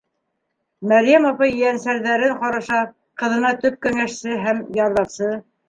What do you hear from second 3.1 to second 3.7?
ҡыҙына